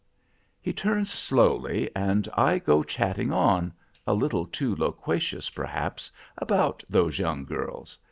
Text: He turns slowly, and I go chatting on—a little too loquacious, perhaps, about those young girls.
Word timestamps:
He 0.59 0.73
turns 0.73 1.13
slowly, 1.13 1.87
and 1.95 2.27
I 2.33 2.57
go 2.57 2.81
chatting 2.81 3.31
on—a 3.31 4.13
little 4.15 4.47
too 4.47 4.75
loquacious, 4.75 5.47
perhaps, 5.51 6.11
about 6.39 6.83
those 6.89 7.19
young 7.19 7.45
girls. 7.45 7.99